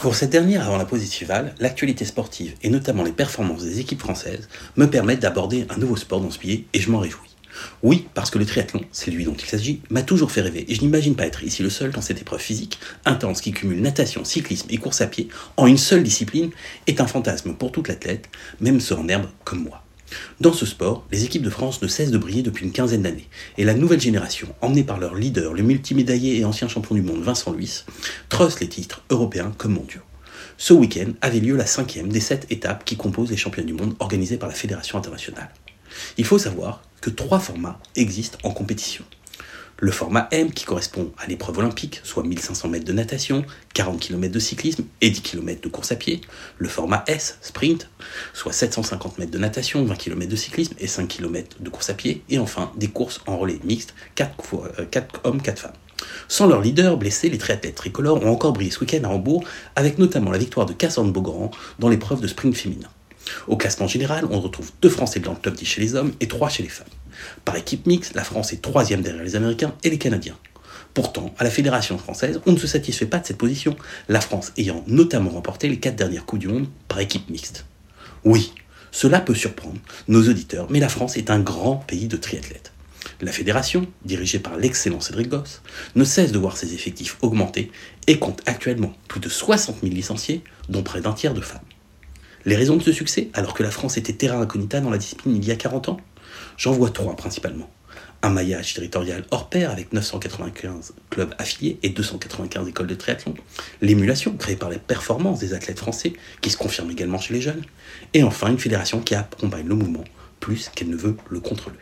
[0.00, 3.98] Pour cette dernière avant la pause estivale, l'actualité sportive et notamment les performances des équipes
[3.98, 7.28] françaises me permettent d'aborder un nouveau sport dans ce billet et je m'en réjouis.
[7.82, 10.76] Oui, parce que le triathlon, c'est lui dont il s'agit, m'a toujours fait rêver et
[10.76, 14.24] je n'imagine pas être ici le seul dans cette épreuve physique intense qui cumule natation,
[14.24, 16.50] cyclisme et course à pied en une seule discipline
[16.86, 18.28] est un fantasme pour toute l'athlète,
[18.60, 19.82] même ceux en herbe comme moi.
[20.40, 23.28] Dans ce sport, les équipes de France ne cessent de briller depuis une quinzaine d'années,
[23.56, 27.22] et la nouvelle génération, emmenée par leur leader, le multimédaillé et ancien champion du monde
[27.22, 27.84] Vincent Luis,
[28.28, 30.02] trosse les titres européens comme mondiaux.
[30.56, 33.96] Ce week-end avait lieu la cinquième des sept étapes qui composent les championnats du monde
[33.98, 35.50] organisés par la Fédération internationale.
[36.18, 39.04] Il faut savoir que trois formats existent en compétition
[39.80, 44.32] le format M qui correspond à l'épreuve olympique, soit 1500 mètres de natation, 40 km
[44.32, 46.20] de cyclisme et 10 km de course à pied,
[46.58, 47.88] le format S, sprint,
[48.32, 51.94] soit 750 mètres de natation, 20 km de cyclisme et 5 km de course à
[51.94, 55.72] pied, et enfin des courses en relais mixtes, 4, euh, hommes, 4 femmes.
[56.26, 59.44] Sans leur leader blessé, les triathlètes tricolores ont encore brillé ce week-end à Hambourg,
[59.76, 62.88] avec notamment la victoire de Cassandre Beaugrand dans l'épreuve de sprint féminin.
[63.46, 66.28] Au classement général, on retrouve deux Français dans le top 10 chez les hommes et
[66.28, 66.86] trois chez les femmes.
[67.44, 70.36] Par équipe mixte, la France est troisième derrière les Américains et les Canadiens.
[70.94, 73.76] Pourtant, à la Fédération française, on ne se satisfait pas de cette position,
[74.08, 77.66] la France ayant notamment remporté les quatre dernières Coups du Monde par équipe mixte.
[78.24, 78.52] Oui,
[78.90, 82.72] cela peut surprendre nos auditeurs, mais la France est un grand pays de triathlètes.
[83.20, 85.62] La fédération, dirigée par l'excellent Cédric Goss,
[85.94, 87.70] ne cesse de voir ses effectifs augmenter
[88.06, 91.60] et compte actuellement plus de 60 000 licenciés, dont près d'un tiers de femmes.
[92.44, 95.36] Les raisons de ce succès, alors que la France était terra incognita dans la discipline
[95.36, 96.00] il y a 40 ans?
[96.56, 97.70] J'en vois trois principalement.
[98.20, 103.34] Un maillage territorial hors pair avec 995 clubs affiliés et 295 écoles de triathlon.
[103.80, 107.62] L'émulation créée par les performances des athlètes français qui se confirme également chez les jeunes.
[108.14, 110.04] Et enfin une fédération qui accompagne le mouvement
[110.40, 111.78] plus qu'elle ne veut le contrôler.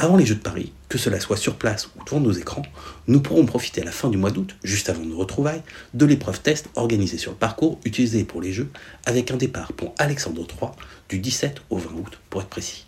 [0.00, 2.62] Avant les Jeux de Paris, que cela soit sur place ou devant nos écrans,
[3.08, 5.62] nous pourrons profiter à la fin du mois d'août, juste avant nos retrouvailles,
[5.94, 8.70] de l'épreuve test organisée sur le parcours utilisé pour les Jeux,
[9.06, 10.70] avec un départ pour Alexandre III
[11.08, 12.87] du 17 au 20 août pour être précis.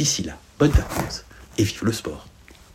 [0.00, 1.26] D'ici là, bonne vacances
[1.58, 2.26] et vive le sport.